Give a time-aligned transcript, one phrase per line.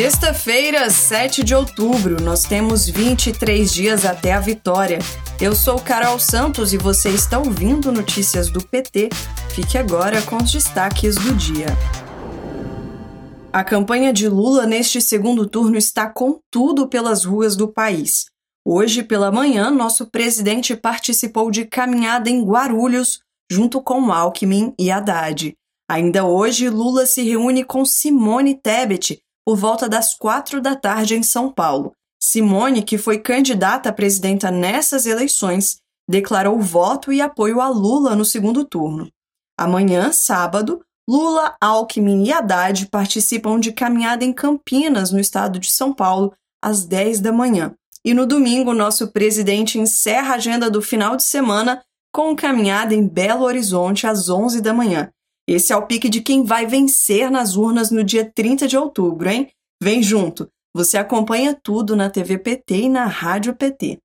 [0.00, 4.98] Sexta-feira, 7 de outubro, nós temos 23 dias até a vitória.
[5.38, 9.10] Eu sou Carol Santos e você está ouvindo notícias do PT.
[9.50, 11.66] Fique agora com os destaques do dia.
[13.52, 18.24] A campanha de Lula neste segundo turno está com tudo pelas ruas do país.
[18.66, 23.20] Hoje pela manhã, nosso presidente participou de caminhada em Guarulhos,
[23.52, 25.52] junto com Alckmin e Haddad.
[25.90, 31.24] Ainda hoje, Lula se reúne com Simone Tebet, por volta das quatro da tarde em
[31.24, 31.90] São Paulo.
[32.22, 38.24] Simone, que foi candidata a presidenta nessas eleições, declarou voto e apoio a Lula no
[38.24, 39.10] segundo turno.
[39.58, 45.92] Amanhã, sábado, Lula, Alckmin e Haddad participam de caminhada em Campinas, no estado de São
[45.92, 46.32] Paulo,
[46.62, 47.74] às 10 da manhã.
[48.04, 51.82] E no domingo, nosso presidente encerra a agenda do final de semana
[52.14, 55.10] com caminhada em Belo Horizonte às 11 da manhã.
[55.52, 59.28] Esse é o pique de quem vai vencer nas urnas no dia 30 de outubro,
[59.28, 59.50] hein?
[59.82, 60.46] Vem junto!
[60.72, 63.98] Você acompanha tudo na TV PT e na Rádio PT.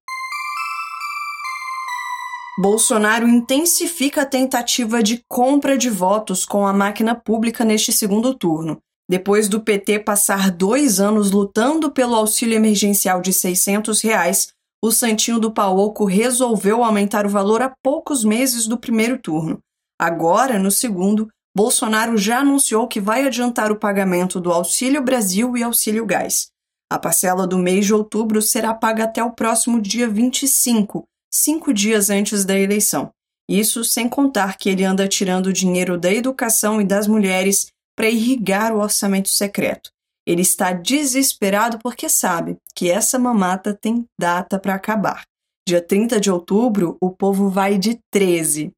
[2.59, 8.80] Bolsonaro intensifica a tentativa de compra de votos com a máquina pública neste segundo turno.
[9.08, 14.48] Depois do PT passar dois anos lutando pelo auxílio emergencial de 600 reais,
[14.83, 19.59] o Santinho do Pauoco resolveu aumentar o valor a poucos meses do primeiro turno.
[20.00, 25.64] Agora, no segundo, Bolsonaro já anunciou que vai adiantar o pagamento do Auxílio Brasil e
[25.64, 26.50] Auxílio Gás.
[26.92, 32.09] A parcela do mês de outubro será paga até o próximo dia 25, cinco dias
[32.09, 33.09] antes da eleição.
[33.50, 38.73] Isso sem contar que ele anda tirando dinheiro da educação e das mulheres para irrigar
[38.73, 39.89] o orçamento secreto.
[40.28, 45.23] Ele está desesperado porque sabe que essa mamata tem data para acabar.
[45.66, 48.72] Dia 30 de outubro, o povo vai de 13.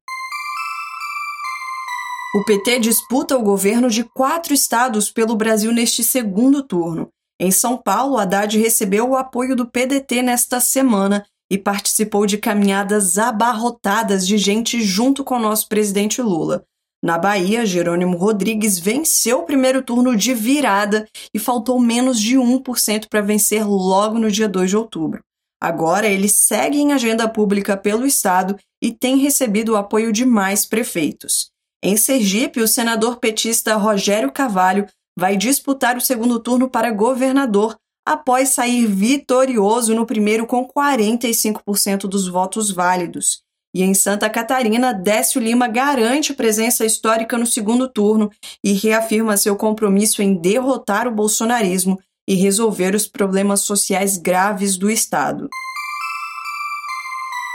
[2.34, 7.08] O PT disputa o governo de quatro estados pelo Brasil neste segundo turno.
[7.40, 13.16] Em São Paulo, Haddad recebeu o apoio do PDT nesta semana e participou de caminhadas
[13.16, 16.62] abarrotadas de gente junto com o nosso presidente Lula.
[17.02, 23.06] Na Bahia, Jerônimo Rodrigues venceu o primeiro turno de virada e faltou menos de 1%
[23.08, 25.22] para vencer logo no dia 2 de outubro.
[25.58, 30.66] Agora ele segue em agenda pública pelo Estado e tem recebido o apoio de mais
[30.66, 31.50] prefeitos.
[31.82, 38.50] Em Sergipe, o senador petista Rogério Cavalho vai disputar o segundo turno para governador após
[38.50, 43.42] sair vitorioso no primeiro com 45% dos votos válidos.
[43.74, 48.30] E em Santa Catarina, Décio Lima garante presença histórica no segundo turno
[48.64, 54.90] e reafirma seu compromisso em derrotar o bolsonarismo e resolver os problemas sociais graves do
[54.90, 55.48] Estado.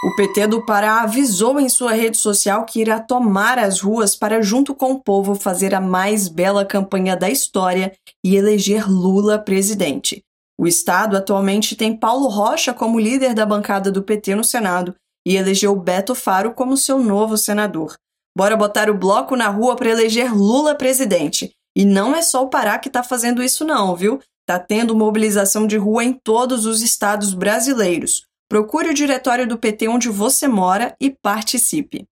[0.04, 4.42] O PT do Pará avisou em sua rede social que irá tomar as ruas para,
[4.42, 10.22] junto com o povo, fazer a mais bela campanha da história e eleger Lula presidente.
[10.60, 14.94] O Estado atualmente tem Paulo Rocha como líder da bancada do PT no Senado
[15.26, 17.96] e elegeu Beto Faro como seu novo senador.
[18.38, 21.54] Bora botar o bloco na rua para eleger Lula presidente.
[21.78, 24.20] E não é só o Pará que está fazendo isso, não, viu?
[24.46, 28.26] Tá tendo mobilização de rua em todos os estados brasileiros.
[28.54, 32.08] Procure o diretório do PT onde você mora e participe.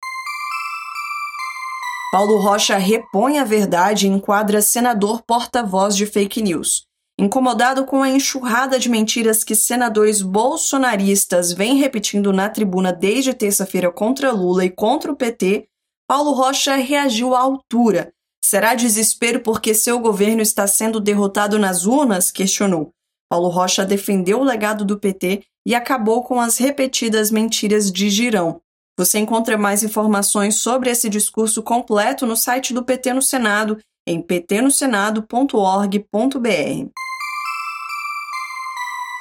[2.11, 6.87] Paulo Rocha repõe a verdade e enquadra senador porta-voz de fake news.
[7.19, 13.91] Incomodado com a enxurrada de mentiras que senadores bolsonaristas vêm repetindo na tribuna desde terça-feira
[13.91, 15.67] contra Lula e contra o PT,
[16.07, 18.11] Paulo Rocha reagiu à altura.
[18.43, 22.31] Será desespero porque seu governo está sendo derrotado nas urnas?
[22.31, 22.89] questionou.
[23.29, 28.61] Paulo Rocha defendeu o legado do PT e acabou com as repetidas mentiras de Girão.
[28.97, 33.77] Você encontra mais informações sobre esse discurso completo no site do PT no Senado,
[34.07, 36.89] em ptnosenado.org.br.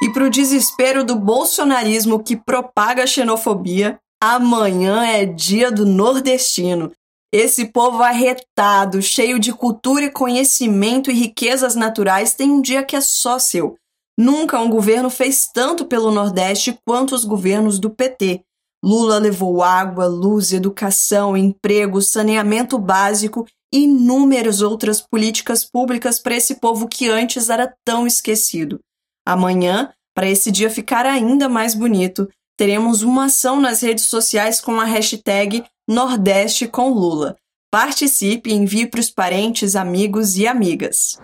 [0.03, 6.91] E para o desespero do bolsonarismo que propaga a xenofobia, amanhã é dia do nordestino.
[7.33, 12.97] Esse povo arretado, cheio de cultura e conhecimento e riquezas naturais, tem um dia que
[12.97, 13.77] é só seu.
[14.21, 18.43] Nunca um governo fez tanto pelo Nordeste quanto os governos do PT.
[18.85, 26.57] Lula levou água, luz, educação, emprego, saneamento básico e inúmeras outras políticas públicas para esse
[26.57, 28.79] povo que antes era tão esquecido.
[29.27, 32.29] Amanhã, para esse dia ficar ainda mais bonito,
[32.59, 37.37] teremos uma ação nas redes sociais com a hashtag Nordeste com Lula.
[37.73, 41.17] Participe e envie para os parentes, amigos e amigas.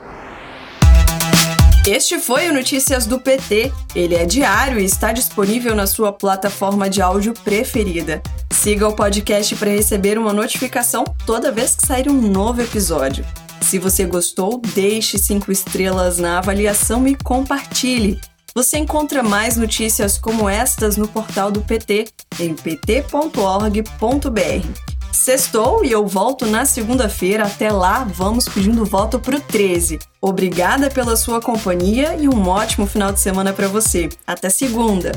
[1.87, 3.73] Este foi o Notícias do PT.
[3.95, 8.21] Ele é diário e está disponível na sua plataforma de áudio preferida.
[8.51, 13.25] Siga o podcast para receber uma notificação toda vez que sair um novo episódio.
[13.61, 18.21] Se você gostou, deixe cinco estrelas na avaliação e compartilhe.
[18.53, 22.09] Você encontra mais notícias como estas no portal do PT,
[22.41, 23.77] em pt.org.br.
[25.17, 27.45] Sextou e eu volto na segunda-feira.
[27.45, 29.99] Até lá, vamos pedindo voto pro 13.
[30.21, 34.11] Obrigada pela sua companhia e um ótimo final de semana para você.
[34.27, 35.13] Até segunda!